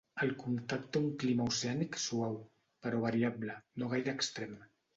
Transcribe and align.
El 0.25 0.31
comtat 0.43 0.87
té 0.95 1.01
un 1.07 1.11
clima 1.23 1.45
oceànic 1.51 2.01
suau, 2.05 2.39
però 2.87 3.05
variable, 3.07 3.61
no 3.79 3.95
gaire 3.95 4.19
extrem. 4.19 4.61